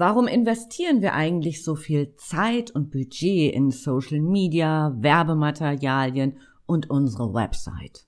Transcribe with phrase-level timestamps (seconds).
[0.00, 7.34] Warum investieren wir eigentlich so viel Zeit und Budget in Social Media, Werbematerialien und unsere
[7.34, 8.06] Website?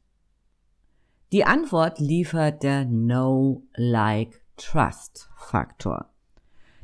[1.32, 6.08] Die Antwort liefert der No Like Trust Faktor.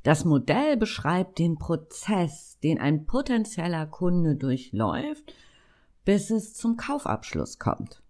[0.02, 5.32] Das Modell beschreibt den Prozess, den ein potenzieller Kunde durchläuft,
[6.04, 8.02] bis es zum Kaufabschluss kommt.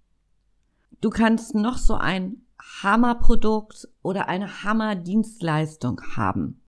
[1.00, 2.42] Du kannst noch so ein
[2.82, 6.60] Hammerprodukt oder eine Hammerdienstleistung haben.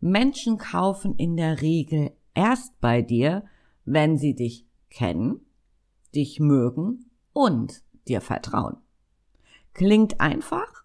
[0.00, 3.44] Menschen kaufen in der Regel erst bei dir,
[3.84, 5.40] wenn sie dich kennen,
[6.14, 8.76] dich mögen und dir vertrauen.
[9.74, 10.84] Klingt einfach?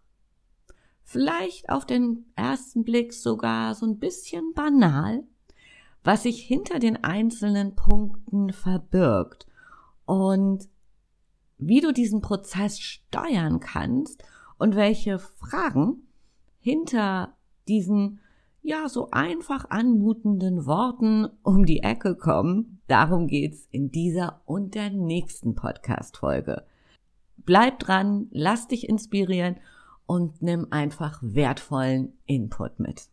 [1.03, 5.23] Vielleicht auf den ersten Blick sogar so ein bisschen banal,
[6.03, 9.45] was sich hinter den einzelnen Punkten verbirgt
[10.05, 10.67] und
[11.57, 14.23] wie du diesen Prozess steuern kannst
[14.57, 16.07] und welche Fragen
[16.59, 17.37] hinter
[17.67, 18.19] diesen
[18.63, 22.81] ja so einfach anmutenden Worten um die Ecke kommen.
[22.87, 26.63] Darum geht's in dieser und der nächsten Podcast Folge.
[27.37, 29.57] Bleib dran, lass dich inspirieren
[30.05, 33.09] und nimm einfach wertvollen Input mit.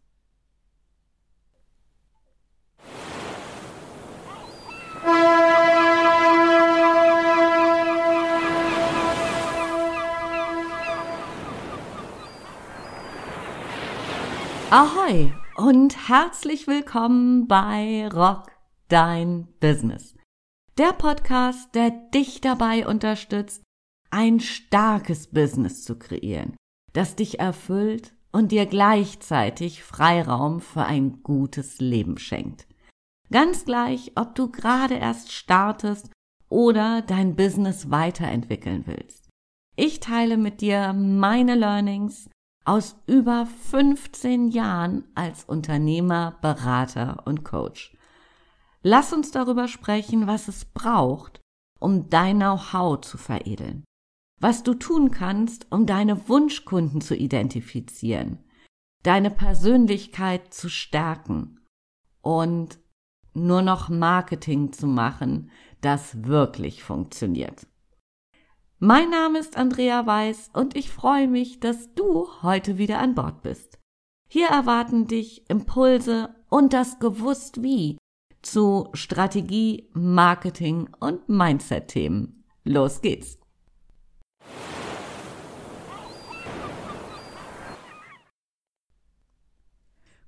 [14.71, 18.51] Ahoi und herzlich willkommen bei Rock
[18.89, 20.15] Dein Business.
[20.79, 23.63] Der Podcast, der dich dabei unterstützt,
[24.11, 26.57] ein starkes Business zu kreieren,
[26.95, 32.67] das dich erfüllt und dir gleichzeitig Freiraum für ein gutes Leben schenkt.
[33.31, 36.11] Ganz gleich, ob du gerade erst startest
[36.49, 39.29] oder dein Business weiterentwickeln willst.
[39.77, 42.31] Ich teile mit dir meine Learnings,
[42.71, 47.97] aus über 15 Jahren als Unternehmer, Berater und Coach.
[48.83, 51.41] Lass uns darüber sprechen, was es braucht,
[51.81, 53.83] um dein Know-how zu veredeln.
[54.41, 58.39] Was du tun kannst, um deine Wunschkunden zu identifizieren,
[59.03, 61.59] deine Persönlichkeit zu stärken
[62.23, 62.79] und
[63.35, 65.51] nur noch Marketing zu machen,
[65.81, 67.67] das wirklich funktioniert.
[68.83, 73.43] Mein Name ist Andrea Weiß und ich freue mich, dass du heute wieder an Bord
[73.43, 73.79] bist.
[74.27, 77.99] Hier erwarten dich Impulse und das Gewusst wie
[78.41, 82.43] zu Strategie, Marketing und Mindset-Themen.
[82.65, 83.37] Los geht's!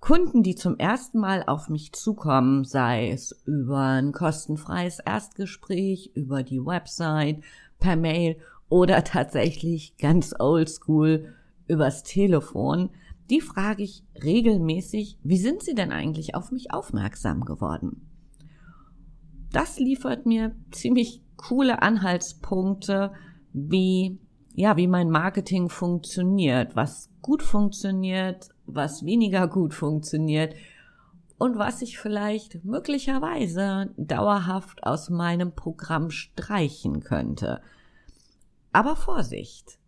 [0.00, 6.42] Kunden, die zum ersten Mal auf mich zukommen, sei es über ein kostenfreies Erstgespräch, über
[6.42, 7.42] die Website,
[7.82, 8.36] per Mail
[8.68, 11.34] oder tatsächlich ganz oldschool
[11.66, 12.90] übers Telefon,
[13.28, 18.08] die frage ich regelmäßig, wie sind sie denn eigentlich auf mich aufmerksam geworden?
[19.52, 23.12] Das liefert mir ziemlich coole Anhaltspunkte,
[23.52, 24.18] wie,
[24.54, 30.54] ja, wie mein Marketing funktioniert, was gut funktioniert, was weniger gut funktioniert
[31.42, 37.60] und was ich vielleicht möglicherweise dauerhaft aus meinem Programm streichen könnte.
[38.70, 39.80] Aber Vorsicht!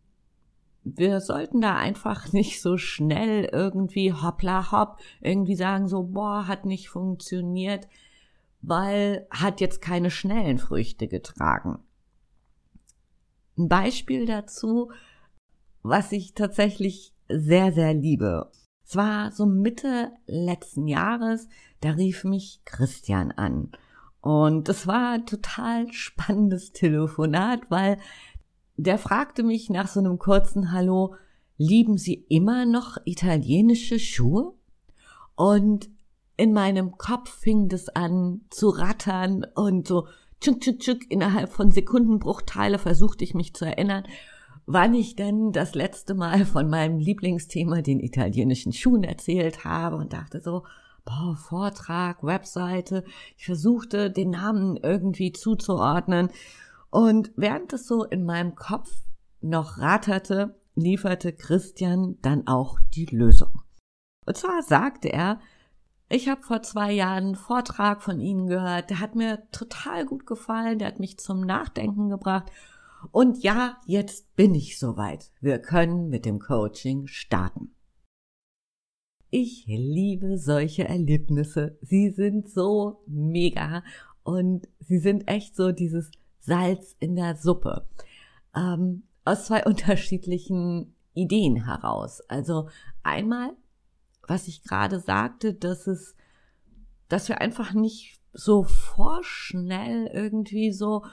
[0.82, 6.66] Wir sollten da einfach nicht so schnell irgendwie hoppla hopp irgendwie sagen so, boah, hat
[6.66, 7.86] nicht funktioniert,
[8.60, 11.78] weil hat jetzt keine schnellen Früchte getragen.
[13.56, 14.90] Ein Beispiel dazu,
[15.84, 18.50] was ich tatsächlich sehr, sehr liebe.
[18.86, 21.48] Es war so Mitte letzten Jahres,
[21.80, 23.72] da rief mich Christian an.
[24.20, 27.98] Und es war ein total spannendes Telefonat, weil
[28.76, 31.14] der fragte mich nach so einem kurzen Hallo,
[31.56, 34.54] lieben Sie immer noch italienische Schuhe?
[35.36, 35.88] Und
[36.36, 40.08] in meinem Kopf fing das an zu rattern und so
[40.40, 44.04] tschuk, tschuk, tschuk, innerhalb von Sekundenbruchteile versuchte ich mich zu erinnern
[44.66, 50.12] wann ich denn das letzte Mal von meinem Lieblingsthema, den italienischen Schuhen, erzählt habe und
[50.12, 50.64] dachte so,
[51.04, 53.04] boah, Vortrag, Webseite.
[53.36, 56.30] Ich versuchte, den Namen irgendwie zuzuordnen.
[56.90, 58.90] Und während es so in meinem Kopf
[59.40, 63.62] noch ratterte, lieferte Christian dann auch die Lösung.
[64.26, 65.40] Und zwar sagte er,
[66.08, 70.26] ich habe vor zwei Jahren einen Vortrag von Ihnen gehört, der hat mir total gut
[70.26, 72.50] gefallen, der hat mich zum Nachdenken gebracht
[73.12, 75.30] und ja, jetzt bin ich soweit.
[75.40, 77.74] Wir können mit dem Coaching starten.
[79.30, 81.76] Ich liebe solche Erlebnisse.
[81.82, 83.82] Sie sind so mega
[84.22, 86.10] und sie sind echt so dieses
[86.40, 87.86] Salz in der Suppe.
[88.54, 92.20] Ähm, aus zwei unterschiedlichen Ideen heraus.
[92.28, 92.68] Also
[93.02, 93.56] einmal
[94.28, 96.16] was ich gerade sagte, dass es,
[97.08, 101.04] dass wir einfach nicht so vorschnell irgendwie so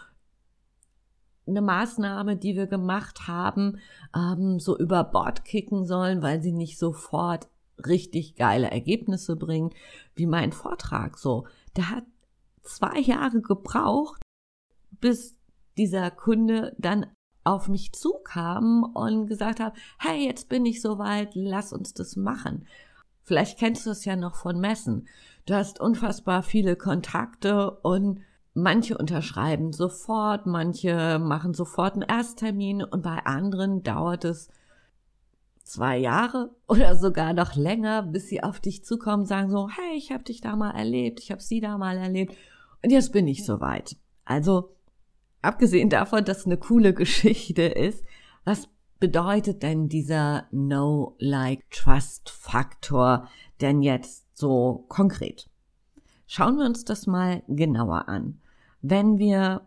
[1.47, 3.79] eine Maßnahme, die wir gemacht haben,
[4.15, 7.47] ähm, so über Bord kicken sollen, weil sie nicht sofort
[7.85, 9.71] richtig geile Ergebnisse bringen,
[10.15, 11.47] wie mein Vortrag so.
[11.75, 12.03] Der hat
[12.61, 14.21] zwei Jahre gebraucht,
[14.91, 15.35] bis
[15.77, 17.07] dieser Kunde dann
[17.43, 22.67] auf mich zukam und gesagt hat, hey, jetzt bin ich soweit, lass uns das machen.
[23.23, 25.07] Vielleicht kennst du es ja noch von Messen.
[25.45, 28.19] Du hast unfassbar viele Kontakte und
[28.53, 34.49] manche unterschreiben sofort, manche machen sofort einen Ersttermin und bei anderen dauert es
[35.63, 40.11] zwei Jahre oder sogar noch länger, bis sie auf dich zukommen, sagen so, hey, ich
[40.11, 42.35] habe dich da mal erlebt, ich habe sie da mal erlebt
[42.83, 43.95] und jetzt bin ich soweit.
[44.25, 44.75] Also
[45.41, 48.03] abgesehen davon, dass eine coole Geschichte ist,
[48.43, 48.67] was
[48.99, 53.27] bedeutet denn dieser No-Like-Trust-Faktor
[53.59, 55.50] denn jetzt so konkret?
[56.33, 58.39] Schauen wir uns das mal genauer an.
[58.81, 59.63] Wenn wir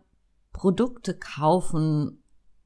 [0.51, 2.23] Produkte kaufen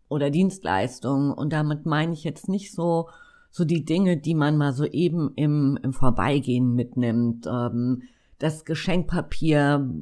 [0.08, 3.10] oder Dienstleistungen, und damit meine ich jetzt nicht so,
[3.52, 8.04] so die Dinge, die man mal so eben im, im Vorbeigehen mitnimmt, ähm,
[8.38, 9.94] das Geschenkpapier,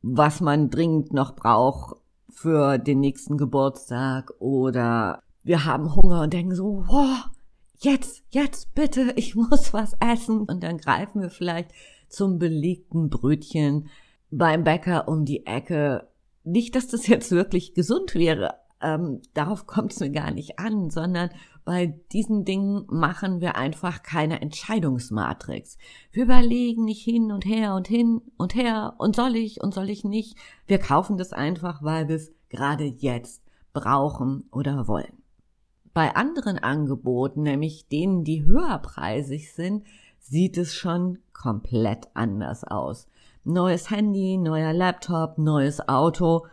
[0.00, 2.00] was man dringend noch braucht
[2.30, 7.28] für den nächsten Geburtstag oder wir haben Hunger und denken so, wow,
[7.80, 10.40] jetzt, jetzt bitte, ich muss was essen.
[10.44, 11.70] Und dann greifen wir vielleicht
[12.10, 13.88] zum belegten Brötchen
[14.30, 16.08] beim Bäcker um die Ecke.
[16.44, 20.90] Nicht, dass das jetzt wirklich gesund wäre, ähm, darauf kommt es mir gar nicht an,
[20.90, 21.30] sondern
[21.64, 25.76] bei diesen Dingen machen wir einfach keine Entscheidungsmatrix.
[26.12, 29.90] Wir überlegen nicht hin und her und hin und her und soll ich und soll
[29.90, 30.36] ich nicht.
[30.66, 33.42] Wir kaufen das einfach, weil wir es gerade jetzt
[33.72, 35.22] brauchen oder wollen.
[35.92, 39.84] Bei anderen Angeboten, nämlich denen, die höherpreisig sind,
[40.20, 43.08] sieht es schon komplett anders aus.
[43.44, 46.46] Neues Handy, neuer Laptop, neues Auto.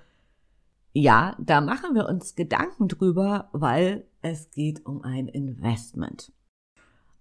[0.94, 6.32] Ja, da machen wir uns Gedanken drüber, weil es geht um ein Investment.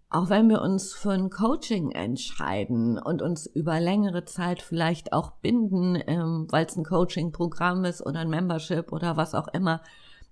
[0.08, 5.32] Auch wenn wir uns für ein Coaching entscheiden und uns über längere Zeit vielleicht auch
[5.32, 9.82] binden, ähm, weil es ein Coaching-Programm ist oder ein Membership oder was auch immer,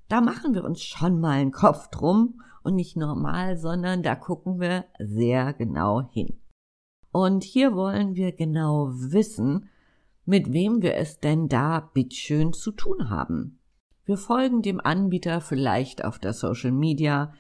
[0.09, 4.59] da machen wir uns schon mal einen Kopf drum und nicht normal, sondern da gucken
[4.59, 6.41] wir sehr genau hin.
[7.13, 9.69] Und hier wollen wir genau wissen,
[10.25, 13.61] mit wem wir es denn da bitteschön zu tun haben.
[14.07, 17.33] Wir folgen dem Anbieter vielleicht auf der Social Media.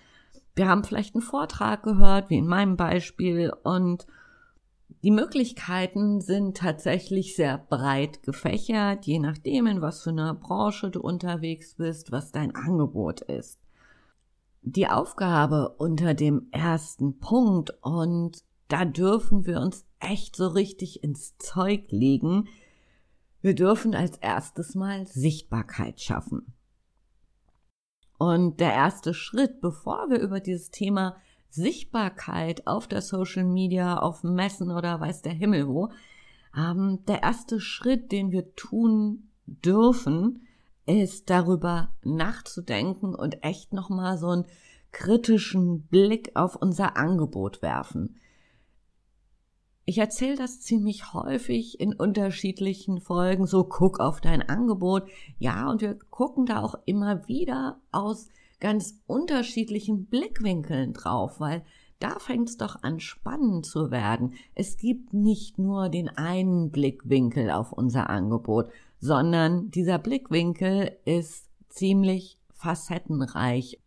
[0.54, 4.06] Wir haben vielleicht einen Vortrag gehört, wie in meinem Beispiel, und
[5.02, 11.00] die Möglichkeiten sind tatsächlich sehr breit gefächert, je nachdem, in was für einer Branche du
[11.00, 13.63] unterwegs bist, was dein Angebot ist.
[14.66, 21.36] Die Aufgabe unter dem ersten Punkt, und da dürfen wir uns echt so richtig ins
[21.36, 22.48] Zeug legen,
[23.42, 26.54] wir dürfen als erstes mal Sichtbarkeit schaffen.
[28.16, 31.16] Und der erste Schritt, bevor wir über dieses Thema
[31.50, 35.90] Sichtbarkeit auf der Social Media, auf Messen oder weiß der Himmel wo.
[36.56, 40.46] Ähm, der erste Schritt, den wir tun dürfen,
[40.86, 44.46] ist darüber nachzudenken und echt nochmal so einen
[44.92, 48.16] kritischen Blick auf unser Angebot werfen.
[49.86, 55.08] Ich erzähle das ziemlich häufig in unterschiedlichen Folgen, so guck auf dein Angebot.
[55.38, 58.28] Ja, und wir gucken da auch immer wieder aus
[58.60, 61.64] ganz unterschiedlichen Blickwinkeln drauf, weil
[61.98, 64.34] da fängt es doch an spannend zu werden.
[64.54, 68.70] Es gibt nicht nur den einen Blickwinkel auf unser Angebot,
[69.00, 73.80] sondern dieser Blickwinkel ist ziemlich facettenreich.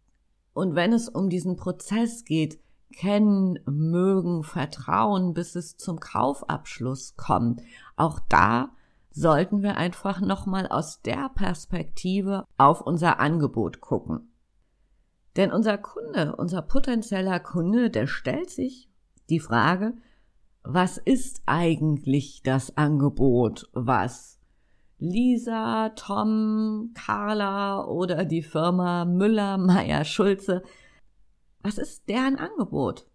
[0.54, 2.60] Und wenn es um diesen Prozess geht,
[2.94, 7.62] kennen, mögen, vertrauen, bis es zum Kaufabschluss kommt,
[7.96, 8.70] auch da
[9.12, 14.32] sollten wir einfach nochmal aus der Perspektive auf unser Angebot gucken.
[15.36, 18.90] Denn unser Kunde, unser potenzieller Kunde, der stellt sich
[19.30, 19.94] die Frage,
[20.64, 24.37] was ist eigentlich das Angebot, was
[25.00, 30.64] Lisa, Tom, Carla oder die Firma Müller, Meyer, Schulze,
[31.62, 33.08] was ist deren Angebot?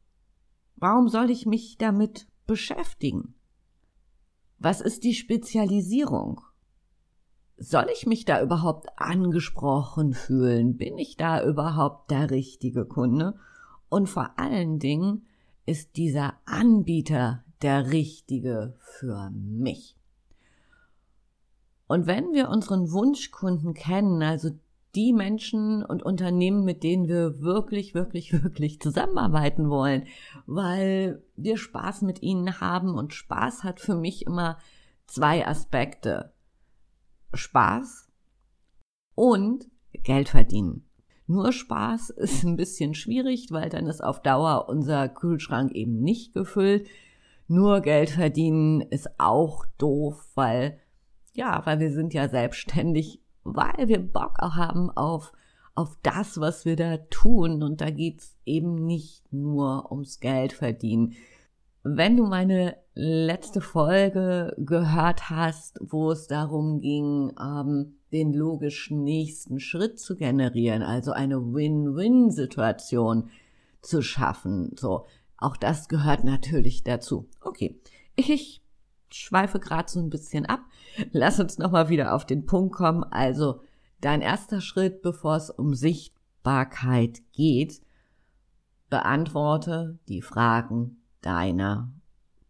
[0.76, 3.34] Warum soll ich mich damit beschäftigen?
[4.58, 6.40] Was ist die Spezialisierung?
[7.62, 10.76] soll ich mich da überhaupt angesprochen fühlen?
[10.76, 13.34] Bin ich da überhaupt der richtige Kunde?
[13.88, 15.26] Und vor allen Dingen
[15.64, 19.96] ist dieser Anbieter der richtige für mich.
[21.92, 24.48] Und wenn wir unseren Wunschkunden kennen, also
[24.94, 30.06] die Menschen und Unternehmen, mit denen wir wirklich, wirklich, wirklich zusammenarbeiten wollen,
[30.46, 34.56] weil wir Spaß mit ihnen haben und Spaß hat für mich immer
[35.06, 36.32] zwei Aspekte.
[37.34, 38.10] Spaß
[39.14, 40.88] und Geld verdienen.
[41.26, 46.32] Nur Spaß ist ein bisschen schwierig, weil dann ist auf Dauer unser Kühlschrank eben nicht
[46.32, 46.88] gefüllt.
[47.48, 50.80] Nur Geld verdienen ist auch doof, weil,
[51.32, 55.32] ja, weil wir sind ja selbstständig, weil wir Bock auch haben auf,
[55.74, 57.62] auf das, was wir da tun.
[57.62, 61.14] Und da geht's eben nicht nur ums Geld verdienen.
[61.82, 69.58] Wenn du meine letzte Folge gehört hast, wo es darum ging, ähm, den logischen nächsten
[69.58, 73.30] Schritt zu generieren, also eine Win-Win-Situation
[73.80, 75.06] zu schaffen, so,
[75.38, 77.28] auch das gehört natürlich dazu.
[77.40, 77.80] Okay,
[78.14, 78.61] ich
[79.14, 80.60] schweife gerade so ein bisschen ab.
[81.12, 83.04] Lass uns nochmal wieder auf den Punkt kommen.
[83.04, 83.62] Also,
[84.00, 87.80] dein erster Schritt, bevor es um Sichtbarkeit geht,
[88.90, 91.92] beantworte die Fragen deiner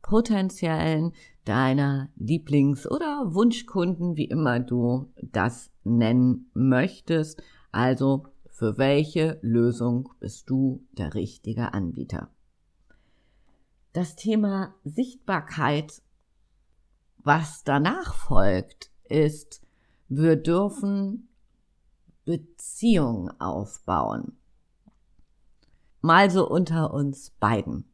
[0.02, 1.12] potenziellen,
[1.44, 7.42] deiner Lieblings- oder Wunschkunden, wie immer du das nennen möchtest.
[7.70, 12.30] Also für welche Lösung bist du der richtige Anbieter?
[13.92, 16.02] Das Thema Sichtbarkeit,
[17.24, 19.62] was danach folgt, ist,
[20.08, 21.28] wir dürfen
[22.24, 24.38] Beziehungen aufbauen.
[26.00, 27.92] Mal so unter uns beiden.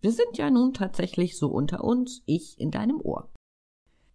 [0.00, 3.30] Wir sind ja nun tatsächlich so unter uns, ich in deinem Ohr.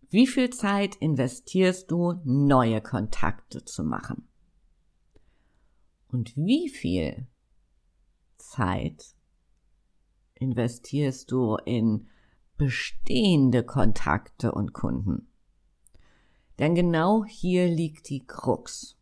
[0.10, 4.28] Wie viel Zeit investierst du, neue Kontakte zu machen?
[6.08, 7.28] Und wie viel
[8.38, 9.16] Zeit
[10.36, 12.08] investierst du in
[12.58, 15.28] bestehende Kontakte und Kunden?
[16.60, 18.98] Denn genau hier liegt die Krux.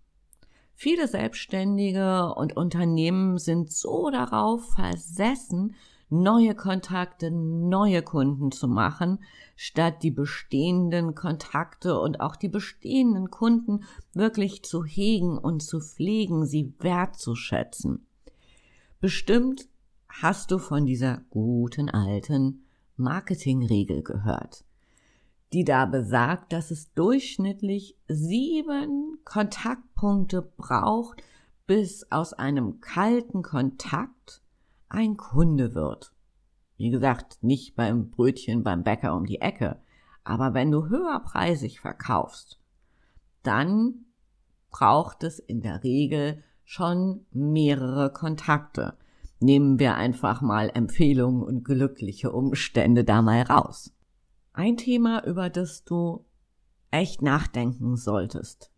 [0.74, 5.75] Viele Selbstständige und Unternehmen sind so darauf versessen,
[6.10, 9.19] neue Kontakte, neue Kunden zu machen,
[9.55, 13.83] statt die bestehenden Kontakte und auch die bestehenden Kunden
[14.13, 18.05] wirklich zu hegen und zu pflegen, sie wertzuschätzen.
[19.00, 19.67] Bestimmt
[20.10, 22.62] hast du von dieser guten alten
[22.95, 24.63] Marketingregel gehört,
[25.51, 31.21] die da besagt, dass es durchschnittlich sieben Kontaktpunkte braucht,
[31.65, 34.41] bis aus einem kalten Kontakt
[34.89, 36.13] ein Kunde wird.
[36.77, 39.81] Wie gesagt, nicht beim Brötchen beim Bäcker um die Ecke,
[40.23, 42.59] aber wenn du höherpreisig verkaufst,
[43.43, 44.05] dann
[44.69, 48.97] braucht es in der Regel schon mehrere Kontakte.
[49.43, 53.93] Nehmen wir einfach mal Empfehlungen und glückliche Umstände da mal raus.
[54.53, 56.23] Ein Thema, über das du
[56.91, 58.71] echt nachdenken solltest.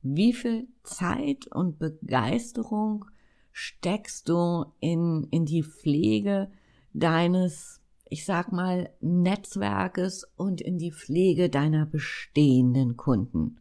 [0.00, 3.04] Wie viel Zeit und Begeisterung
[3.52, 6.50] steckst du in, in die Pflege
[6.94, 13.60] deines, ich sag mal, Netzwerkes und in die Pflege deiner bestehenden Kunden.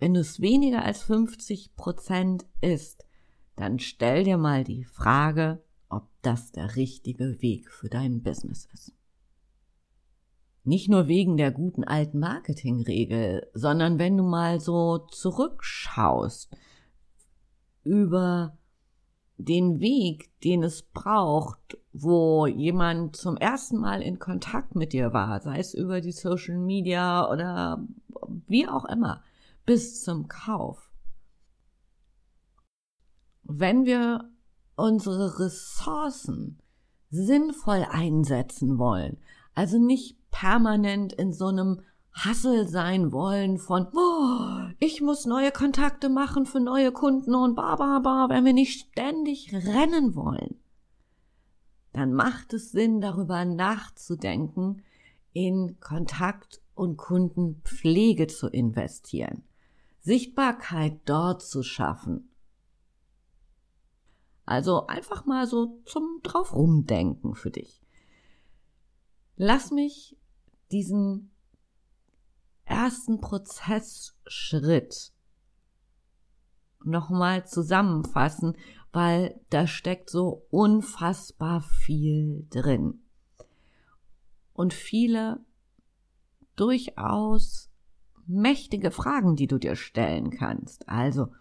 [0.00, 3.05] Wenn es weniger als 50 Prozent ist,
[3.56, 8.92] dann stell dir mal die Frage, ob das der richtige Weg für dein Business ist.
[10.64, 16.56] Nicht nur wegen der guten alten Marketingregel, sondern wenn du mal so zurückschaust
[17.84, 18.58] über
[19.38, 25.40] den Weg, den es braucht, wo jemand zum ersten Mal in Kontakt mit dir war,
[25.40, 27.86] sei es über die Social Media oder
[28.48, 29.22] wie auch immer,
[29.66, 30.90] bis zum Kauf.
[33.48, 34.28] Wenn wir
[34.76, 36.58] unsere Ressourcen
[37.10, 39.18] sinnvoll einsetzen wollen,
[39.54, 41.80] also nicht permanent in so einem
[42.12, 47.76] Hassel sein wollen von, oh, ich muss neue Kontakte machen für neue Kunden und ba,
[47.76, 50.56] ba, ba, wenn wir nicht ständig rennen wollen,
[51.92, 54.82] dann macht es Sinn, darüber nachzudenken,
[55.32, 59.42] in Kontakt- und Kundenpflege zu investieren,
[60.00, 62.30] Sichtbarkeit dort zu schaffen.
[64.46, 67.82] Also einfach mal so zum drauf rumdenken für dich.
[69.34, 70.16] Lass mich
[70.70, 71.32] diesen
[72.64, 75.12] ersten Prozessschritt
[76.84, 78.56] nochmal zusammenfassen,
[78.92, 83.02] weil da steckt so unfassbar viel drin.
[84.52, 85.44] Und viele
[86.54, 87.68] durchaus
[88.26, 90.88] mächtige Fragen, die du dir stellen kannst.
[90.88, 91.32] Also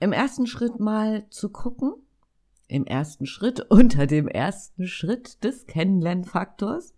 [0.00, 1.92] im ersten Schritt mal zu gucken,
[2.66, 6.94] im ersten Schritt unter dem ersten Schritt des Kennenlernfaktors,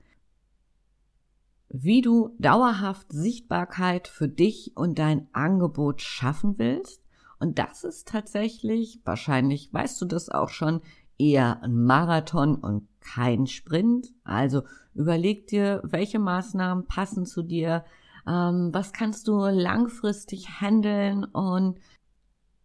[1.68, 7.02] wie du dauerhaft Sichtbarkeit für dich und dein Angebot schaffen willst.
[7.40, 10.80] Und das ist tatsächlich, wahrscheinlich weißt du das auch schon,
[11.18, 14.12] eher ein Marathon und kein Sprint.
[14.22, 14.62] Also
[14.94, 17.84] überleg dir, welche Maßnahmen passen zu dir,
[18.26, 21.78] ähm, was kannst du langfristig handeln und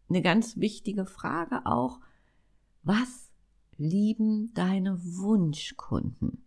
[0.09, 1.99] eine ganz wichtige Frage auch,
[2.83, 3.31] was
[3.77, 6.45] lieben deine Wunschkunden?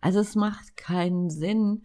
[0.00, 1.84] Also es macht keinen Sinn,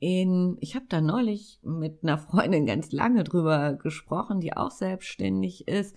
[0.00, 5.68] in, ich habe da neulich mit einer Freundin ganz lange drüber gesprochen, die auch selbstständig
[5.68, 5.94] ist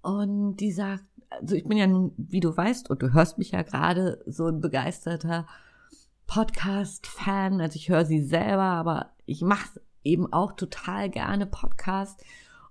[0.00, 3.52] und die sagt, also ich bin ja nun, wie du weißt, und du hörst mich
[3.52, 5.46] ja gerade, so ein begeisterter
[6.26, 7.60] Podcast-Fan.
[7.60, 12.22] Also ich höre sie selber, aber ich mache eben auch total gerne Podcast.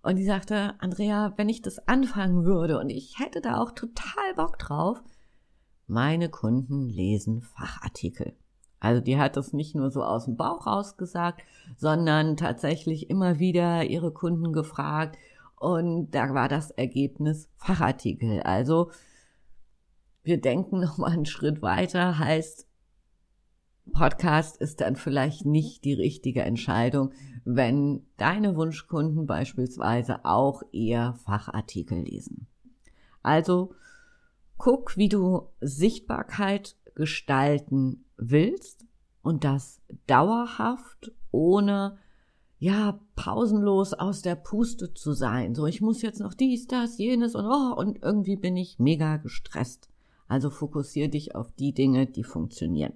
[0.01, 4.33] Und die sagte, Andrea, wenn ich das anfangen würde und ich hätte da auch total
[4.35, 5.01] Bock drauf,
[5.87, 8.33] meine Kunden lesen Fachartikel.
[8.79, 11.43] Also die hat das nicht nur so aus dem Bauch rausgesagt,
[11.77, 15.17] sondern tatsächlich immer wieder ihre Kunden gefragt
[15.55, 18.41] und da war das Ergebnis Fachartikel.
[18.41, 18.89] Also
[20.23, 22.67] wir denken noch mal einen Schritt weiter, heißt
[23.91, 27.11] Podcast ist dann vielleicht nicht die richtige Entscheidung,
[27.43, 32.47] wenn deine Wunschkunden beispielsweise auch eher Fachartikel lesen.
[33.23, 33.73] Also
[34.57, 38.85] guck, wie du Sichtbarkeit gestalten willst
[39.21, 41.97] und das dauerhaft, ohne
[42.59, 45.55] ja, pausenlos aus der Puste zu sein.
[45.55, 49.17] So, ich muss jetzt noch dies, das, jenes und oh, und irgendwie bin ich mega
[49.17, 49.89] gestresst.
[50.27, 52.93] Also fokussier dich auf die Dinge, die funktionieren.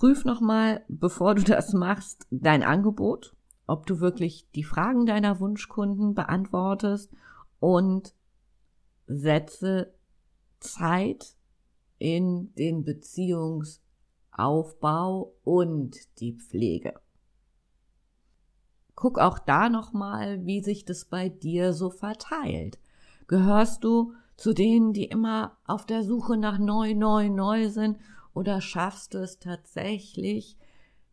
[0.00, 6.14] Prüf nochmal, bevor du das machst, dein Angebot, ob du wirklich die Fragen deiner Wunschkunden
[6.14, 7.12] beantwortest
[7.58, 8.14] und
[9.06, 9.92] setze
[10.58, 11.36] Zeit
[11.98, 16.94] in den Beziehungsaufbau und die Pflege.
[18.94, 22.78] Guck auch da nochmal, wie sich das bei dir so verteilt.
[23.26, 27.98] Gehörst du zu denen, die immer auf der Suche nach neu, neu, neu sind
[28.34, 30.56] oder schaffst du es tatsächlich,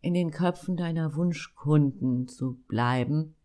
[0.01, 3.35] in den Köpfen deiner Wunschkunden zu bleiben?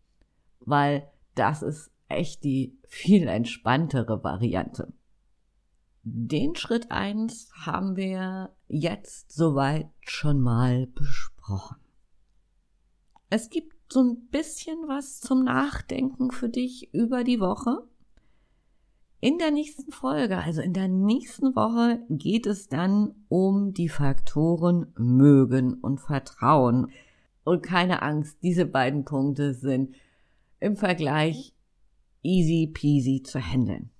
[0.59, 4.93] Weil das ist echt die viel entspanntere Variante.
[6.03, 11.77] Den Schritt eins haben wir jetzt soweit schon mal besprochen.
[13.29, 17.87] Es gibt so ein bisschen was zum Nachdenken für dich über die Woche.
[19.23, 24.91] In der nächsten Folge, also in der nächsten Woche, geht es dann um die Faktoren
[24.97, 26.91] mögen und vertrauen.
[27.45, 29.95] Und keine Angst, diese beiden Punkte sind
[30.59, 31.55] im Vergleich
[32.21, 33.91] easy peasy zu handeln.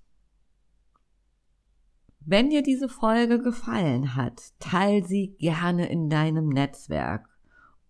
[2.20, 7.30] Wenn dir diese Folge gefallen hat, teil sie gerne in deinem Netzwerk.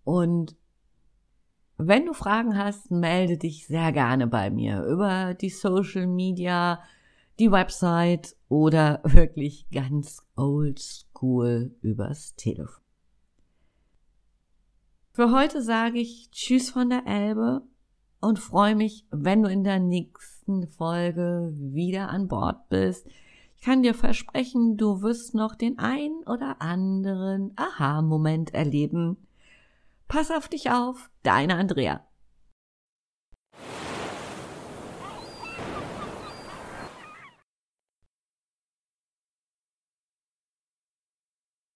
[0.04, 0.56] Und
[1.78, 6.80] wenn du Fragen hast, melde dich sehr gerne bei mir über die Social Media,
[7.40, 12.84] die Website oder wirklich ganz old school übers Telefon.
[15.14, 17.62] Für heute sage ich Tschüss von der Elbe
[18.20, 23.08] und freue mich, wenn du in der nächsten Folge wieder an Bord bist
[23.64, 29.16] kann dir versprechen, du wirst noch den ein oder anderen Aha-Moment erleben.
[30.10, 32.06] Pass auf dich auf, deine Andrea.